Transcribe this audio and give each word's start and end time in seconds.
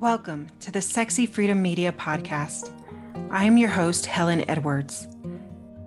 Welcome 0.00 0.46
to 0.60 0.70
the 0.70 0.80
Sexy 0.80 1.26
Freedom 1.26 1.60
Media 1.60 1.90
Podcast. 1.90 2.70
I 3.32 3.42
am 3.46 3.58
your 3.58 3.68
host, 3.68 4.06
Helen 4.06 4.48
Edwards, 4.48 5.08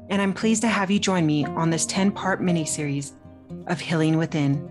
and 0.09 0.21
I'm 0.21 0.33
pleased 0.33 0.63
to 0.63 0.67
have 0.67 0.91
you 0.91 0.99
join 0.99 1.25
me 1.25 1.45
on 1.45 1.69
this 1.69 1.85
10 1.85 2.11
part 2.11 2.41
mini 2.41 2.65
series 2.65 3.13
of 3.67 3.79
Healing 3.79 4.17
Within. 4.17 4.69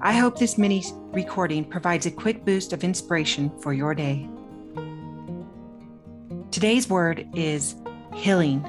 I 0.00 0.14
hope 0.14 0.38
this 0.38 0.56
mini 0.56 0.82
recording 1.12 1.66
provides 1.66 2.06
a 2.06 2.10
quick 2.10 2.46
boost 2.46 2.72
of 2.72 2.84
inspiration 2.84 3.52
for 3.60 3.74
your 3.74 3.94
day. 3.94 4.26
Today's 6.50 6.88
word 6.88 7.28
is 7.34 7.74
healing. 8.14 8.64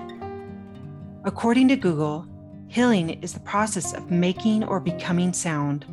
According 1.24 1.70
to 1.70 1.78
Google, 1.78 2.28
healing 2.68 3.12
is 3.22 3.32
the 3.32 3.40
process 3.40 3.94
of 3.94 4.12
making 4.12 4.66
or 4.66 4.82
becoming 4.82 5.32
sound 5.32 5.86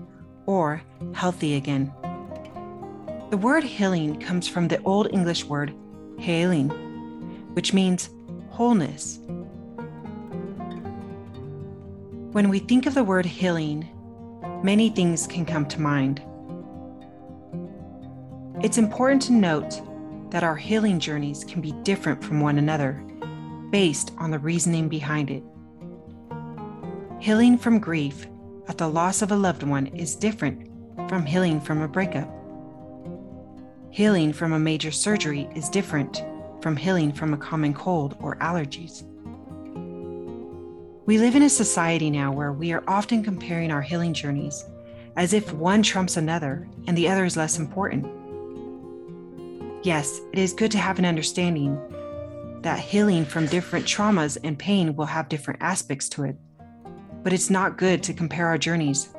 or 0.47 0.83
healthy 1.15 1.55
again. 1.55 1.95
The 3.33 3.39
word 3.39 3.65
healing 3.65 4.21
comes 4.21 4.47
from 4.47 4.69
the 4.69 4.83
Old 4.83 5.09
English 5.11 5.47
word 5.47 5.75
healing, 6.19 6.69
which 7.55 7.73
means 7.73 8.11
wholeness. 8.51 9.21
When 12.33 12.51
we 12.51 12.59
think 12.59 12.85
of 12.85 12.93
the 12.93 13.03
word 13.03 13.25
healing, 13.25 13.89
many 14.63 14.91
things 14.91 15.27
can 15.27 15.47
come 15.47 15.65
to 15.69 15.81
mind. 15.81 16.21
It's 18.63 18.77
important 18.77 19.23
to 19.23 19.33
note 19.33 19.81
that 20.31 20.45
our 20.45 20.57
healing 20.57 21.01
journeys 21.01 21.43
can 21.43 21.63
be 21.63 21.73
different 21.85 22.23
from 22.23 22.43
one 22.43 22.59
another 22.59 23.03
based 23.71 24.13
on 24.19 24.31
the 24.31 24.39
reasoning 24.39 24.91
behind 24.91 25.31
it. 25.31 25.43
Healing 27.19 27.57
from 27.57 27.79
grief 27.79 28.27
at 28.69 28.77
the 28.77 28.91
loss 28.91 29.23
of 29.23 29.33
a 29.33 29.37
loved 29.37 29.63
one 29.63 29.87
is 29.87 30.17
different 30.17 30.69
from 31.09 31.25
healing 31.25 31.63
from 31.63 31.81
a 31.81 31.89
breakup. 31.89 32.29
Healing 33.93 34.33
from 34.33 34.55
a 34.55 34.59
major 34.59 34.91
surgery 34.91 35.51
is 35.55 35.69
different 35.69 36.25
from 36.63 36.79
healing 36.79 37.13
from 37.13 37.35
a 37.35 37.37
common 37.37 37.75
cold 37.75 38.17
or 38.21 38.37
allergies. 38.37 39.03
We 41.05 41.19
live 41.19 41.37
in 41.37 41.43
a 41.43 41.51
society 41.51 42.09
now 42.09 42.33
where 42.33 42.55
we 42.55 42.73
are 42.73 42.83
often 42.89 43.23
comparing 43.23 43.71
our 43.71 43.83
healing 43.83 44.15
journeys 44.15 44.65
as 45.17 45.35
if 45.35 45.53
one 45.53 45.83
trumps 45.83 46.17
another 46.17 46.67
and 46.87 46.97
the 46.97 47.07
other 47.07 47.27
is 47.27 47.37
less 47.37 47.59
important. 47.59 48.07
Yes, 49.85 50.23
it 50.33 50.39
is 50.39 50.55
good 50.55 50.71
to 50.71 50.79
have 50.79 50.99
an 50.99 51.05
understanding 51.05 51.79
that 52.63 52.79
healing 52.79 53.27
from 53.27 53.45
different 53.45 53.85
traumas 53.85 54.39
and 54.43 54.59
pain 54.59 54.97
will 54.97 55.05
have 55.05 55.29
different 55.29 55.61
aspects 55.61 56.09
to 56.09 56.25
it, 56.25 56.37
but 57.23 57.35
it's 57.35 57.51
not 57.51 57.77
good 57.77 58.03
to 58.05 58.15
compare 58.15 58.47
our 58.47 58.57
journeys 58.57 59.11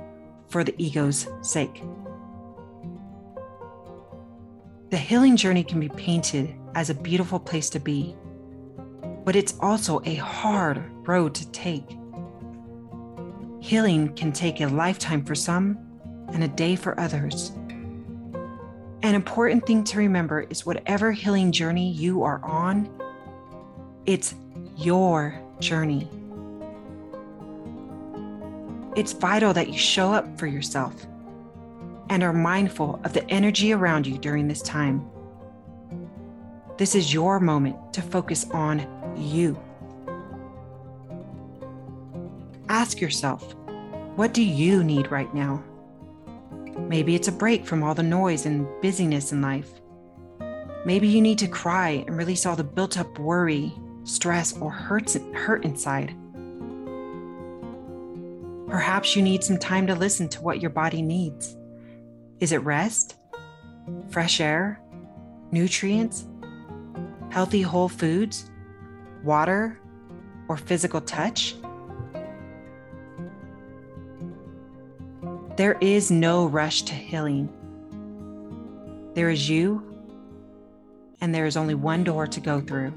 for 0.47 0.63
the 0.63 0.73
ego's 0.83 1.27
sake. 1.43 1.83
The 4.93 4.99
healing 4.99 5.35
journey 5.35 5.63
can 5.63 5.79
be 5.79 5.89
painted 5.89 6.53
as 6.75 6.91
a 6.91 6.93
beautiful 6.93 7.39
place 7.39 7.67
to 7.71 7.79
be, 7.79 8.15
but 9.25 9.35
it's 9.35 9.55
also 9.59 9.99
a 10.05 10.13
hard 10.13 10.83
road 11.07 11.33
to 11.33 11.49
take. 11.49 11.97
Healing 13.59 14.13
can 14.13 14.31
take 14.31 14.61
a 14.61 14.67
lifetime 14.67 15.25
for 15.25 15.33
some 15.33 15.79
and 16.31 16.43
a 16.43 16.47
day 16.47 16.75
for 16.75 16.99
others. 16.99 17.53
An 19.01 19.15
important 19.15 19.65
thing 19.65 19.83
to 19.85 19.97
remember 19.97 20.41
is 20.41 20.63
whatever 20.63 21.11
healing 21.11 21.51
journey 21.51 21.91
you 21.91 22.21
are 22.21 22.39
on, 22.45 22.87
it's 24.05 24.35
your 24.77 25.41
journey. 25.59 26.07
It's 28.95 29.13
vital 29.13 29.53
that 29.53 29.69
you 29.69 29.77
show 29.79 30.13
up 30.13 30.37
for 30.37 30.45
yourself 30.45 30.93
and 32.13 32.21
are 32.21 32.31
mindful 32.31 33.01
of 33.03 33.11
the 33.11 33.27
energy 33.31 33.73
around 33.73 34.05
you 34.05 34.19
during 34.19 34.47
this 34.47 34.61
time. 34.61 35.03
This 36.77 36.93
is 36.93 37.11
your 37.11 37.39
moment 37.39 37.91
to 37.91 38.03
focus 38.03 38.45
on 38.51 38.85
you. 39.17 39.59
Ask 42.69 43.01
yourself, 43.01 43.55
what 44.15 44.31
do 44.31 44.43
you 44.43 44.83
need 44.83 45.09
right 45.09 45.33
now? 45.33 45.63
Maybe 46.77 47.15
it's 47.15 47.29
a 47.29 47.31
break 47.31 47.65
from 47.65 47.81
all 47.81 47.95
the 47.95 48.03
noise 48.03 48.45
and 48.45 48.67
busyness 48.79 49.31
in 49.31 49.41
life. 49.41 49.81
Maybe 50.85 51.07
you 51.07 51.19
need 51.19 51.39
to 51.39 51.47
cry 51.47 52.03
and 52.05 52.15
release 52.15 52.45
all 52.45 52.55
the 52.55 52.63
built 52.63 52.99
up 52.99 53.17
worry, 53.17 53.73
stress, 54.03 54.55
or 54.55 54.69
hurts, 54.69 55.17
hurt 55.33 55.65
inside. 55.65 56.15
Perhaps 58.69 59.15
you 59.15 59.23
need 59.23 59.43
some 59.43 59.57
time 59.57 59.87
to 59.87 59.95
listen 59.95 60.29
to 60.29 60.43
what 60.43 60.61
your 60.61 60.69
body 60.69 61.01
needs. 61.01 61.57
Is 62.43 62.51
it 62.51 62.57
rest, 62.57 63.15
fresh 64.09 64.41
air, 64.41 64.81
nutrients, 65.53 66.27
healthy 67.29 67.61
whole 67.61 67.87
foods, 67.87 68.51
water, 69.23 69.79
or 70.49 70.57
physical 70.57 70.99
touch? 70.99 71.55
There 75.55 75.77
is 75.79 76.11
no 76.11 76.45
rush 76.45 76.81
to 76.81 76.93
healing. 76.93 77.47
There 79.13 79.29
is 79.29 79.49
you, 79.49 79.95
and 81.21 81.33
there 81.33 81.45
is 81.45 81.55
only 81.55 81.75
one 81.75 82.03
door 82.03 82.27
to 82.27 82.41
go 82.41 82.59
through. 82.59 82.91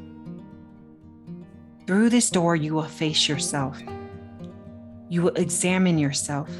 Through 1.86 2.10
this 2.10 2.30
door, 2.30 2.56
you 2.56 2.74
will 2.74 2.82
face 2.82 3.28
yourself. 3.28 3.80
You 5.08 5.22
will 5.22 5.36
examine 5.36 6.00
yourself 6.00 6.50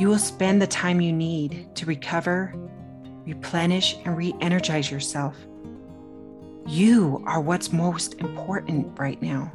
you 0.00 0.08
will 0.08 0.18
spend 0.18 0.62
the 0.62 0.66
time 0.66 1.02
you 1.02 1.12
need 1.12 1.68
to 1.76 1.84
recover, 1.84 2.54
replenish, 3.26 3.98
and 4.06 4.16
re 4.16 4.34
energize 4.40 4.90
yourself. 4.90 5.36
You 6.66 7.22
are 7.26 7.38
what's 7.38 7.70
most 7.70 8.14
important 8.14 8.98
right 8.98 9.20
now. 9.20 9.52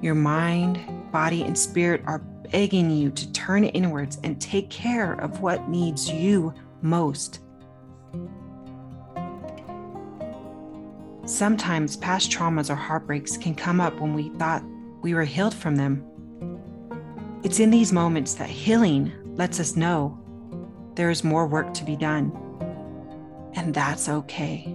Your 0.00 0.14
mind, 0.14 0.80
body, 1.12 1.42
and 1.42 1.58
spirit 1.58 2.00
are 2.06 2.20
begging 2.50 2.90
you 2.90 3.10
to 3.10 3.30
turn 3.32 3.64
inwards 3.64 4.18
and 4.24 4.40
take 4.40 4.70
care 4.70 5.12
of 5.20 5.42
what 5.42 5.68
needs 5.68 6.10
you 6.10 6.54
most. 6.80 7.40
Sometimes 11.26 11.98
past 11.98 12.30
traumas 12.30 12.70
or 12.70 12.74
heartbreaks 12.74 13.36
can 13.36 13.54
come 13.54 13.82
up 13.82 14.00
when 14.00 14.14
we 14.14 14.30
thought 14.38 14.64
we 15.02 15.12
were 15.12 15.24
healed 15.24 15.54
from 15.54 15.76
them. 15.76 16.06
It's 17.44 17.60
in 17.60 17.70
these 17.70 17.92
moments 17.92 18.32
that 18.36 18.48
healing 18.48 19.12
lets 19.36 19.60
us 19.60 19.76
know 19.76 20.18
there 20.94 21.10
is 21.10 21.22
more 21.22 21.46
work 21.46 21.74
to 21.74 21.84
be 21.84 21.94
done, 21.94 22.32
and 23.52 23.74
that's 23.74 24.08
okay. 24.08 24.74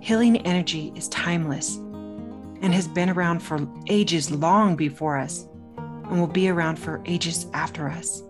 Healing 0.00 0.38
energy 0.38 0.92
is 0.96 1.08
timeless 1.10 1.76
and 1.76 2.74
has 2.74 2.88
been 2.88 3.08
around 3.08 3.38
for 3.38 3.68
ages 3.86 4.32
long 4.32 4.74
before 4.74 5.16
us 5.16 5.46
and 5.76 6.18
will 6.18 6.26
be 6.26 6.48
around 6.48 6.76
for 6.76 7.00
ages 7.06 7.46
after 7.54 7.88
us. 7.88 8.24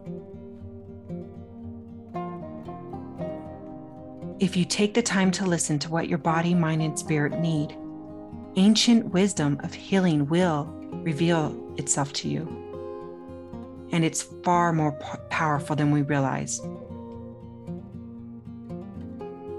If 4.38 4.54
you 4.54 4.66
take 4.66 4.92
the 4.92 5.03
time 5.03 5.31
to 5.31 5.47
listen 5.47 5.78
to 5.78 5.91
what 5.91 6.08
your 6.08 6.19
body, 6.19 6.53
mind, 6.53 6.82
and 6.82 6.98
spirit 6.98 7.41
need, 7.41 7.75
ancient 8.56 9.14
wisdom 9.14 9.58
of 9.64 9.72
healing 9.72 10.26
will 10.26 10.78
reveal 11.08 11.42
itself 11.78 12.12
to 12.12 12.28
you. 12.28 12.42
And 13.92 14.04
it's 14.04 14.22
far 14.44 14.74
more 14.74 14.92
p- 14.92 15.19
powerful 15.30 15.74
than 15.74 15.91
we 15.91 16.02
realize. 16.02 16.60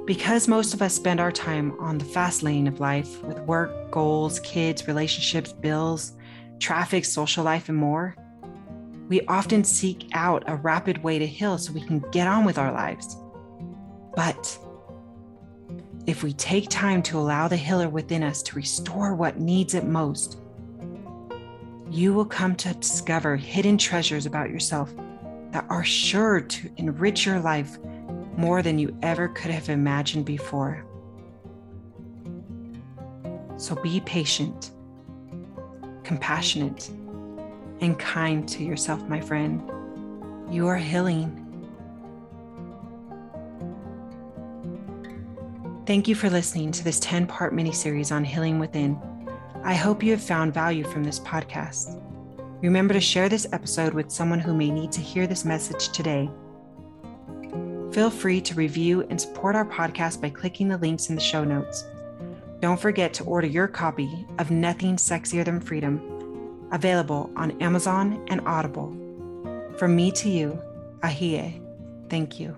Because 0.05 0.47
most 0.47 0.75
of 0.75 0.81
us 0.83 0.93
spend 0.93 1.19
our 1.19 1.31
time 1.31 1.75
on 1.79 1.97
the 1.97 2.05
fast 2.05 2.43
lane 2.43 2.67
of 2.67 2.79
life 2.79 3.23
with 3.23 3.39
work, 3.53 3.71
goals, 3.89 4.39
kids, 4.41 4.87
relationships, 4.87 5.51
bills, 5.51 6.13
traffic, 6.59 7.03
social 7.03 7.43
life, 7.43 7.67
and 7.67 7.77
more, 7.77 8.15
we 9.07 9.21
often 9.21 9.63
seek 9.63 10.07
out 10.13 10.43
a 10.45 10.55
rapid 10.55 11.03
way 11.03 11.17
to 11.17 11.25
heal 11.25 11.57
so 11.57 11.73
we 11.73 11.81
can 11.81 11.99
get 12.11 12.27
on 12.27 12.45
with 12.45 12.59
our 12.59 12.71
lives. 12.71 13.17
But 14.15 14.43
if 16.05 16.21
we 16.21 16.33
take 16.33 16.69
time 16.69 17.01
to 17.03 17.17
allow 17.17 17.47
the 17.47 17.57
healer 17.57 17.89
within 17.89 18.21
us 18.21 18.43
to 18.43 18.55
restore 18.55 19.15
what 19.15 19.39
needs 19.39 19.73
it 19.73 19.85
most, 19.85 20.39
you 21.89 22.13
will 22.13 22.25
come 22.25 22.55
to 22.55 22.73
discover 22.75 23.35
hidden 23.35 23.77
treasures 23.77 24.25
about 24.25 24.49
yourself 24.49 24.93
that 25.51 25.65
are 25.69 25.83
sure 25.83 26.41
to 26.41 26.69
enrich 26.77 27.25
your 27.25 27.39
life 27.39 27.77
more 28.37 28.61
than 28.61 28.77
you 28.77 28.95
ever 29.01 29.27
could 29.29 29.51
have 29.51 29.69
imagined 29.69 30.25
before. 30.25 30.85
So 33.57 33.75
be 33.75 33.99
patient, 34.01 34.71
compassionate, 36.03 36.89
and 37.81 37.97
kind 37.97 38.47
to 38.49 38.63
yourself, 38.63 39.01
my 39.09 39.19
friend. 39.19 39.61
You 40.49 40.67
are 40.67 40.77
healing. 40.77 41.45
Thank 45.85 46.07
you 46.07 46.13
for 46.13 46.29
listening 46.29 46.71
to 46.73 46.83
this 46.83 46.99
10 46.99 47.25
part 47.25 47.53
mini 47.53 47.71
series 47.71 48.11
on 48.11 48.23
healing 48.23 48.59
within. 48.59 48.99
I 49.63 49.73
hope 49.73 50.03
you 50.03 50.11
have 50.11 50.21
found 50.21 50.53
value 50.53 50.83
from 50.83 51.03
this 51.03 51.19
podcast. 51.19 52.01
Remember 52.61 52.93
to 52.93 53.01
share 53.01 53.29
this 53.29 53.47
episode 53.51 53.93
with 53.93 54.11
someone 54.11 54.39
who 54.39 54.53
may 54.53 54.71
need 54.71 54.91
to 54.93 55.01
hear 55.01 55.27
this 55.27 55.45
message 55.45 55.89
today. 55.89 56.29
Feel 57.91 58.09
free 58.09 58.41
to 58.41 58.53
review 58.55 59.05
and 59.09 59.19
support 59.19 59.55
our 59.55 59.65
podcast 59.65 60.21
by 60.21 60.29
clicking 60.29 60.67
the 60.67 60.77
links 60.77 61.09
in 61.09 61.15
the 61.15 61.21
show 61.21 61.43
notes. 61.43 61.85
Don't 62.59 62.79
forget 62.79 63.13
to 63.15 63.23
order 63.23 63.47
your 63.47 63.67
copy 63.67 64.25
of 64.37 64.51
Nothing 64.51 64.97
Sexier 64.97 65.45
Than 65.45 65.61
Freedom, 65.61 66.67
available 66.71 67.31
on 67.35 67.59
Amazon 67.61 68.25
and 68.29 68.41
Audible. 68.45 68.95
From 69.77 69.95
me 69.95 70.11
to 70.11 70.29
you, 70.29 70.61
Ahie, 71.01 71.61
thank 72.09 72.39
you. 72.39 72.55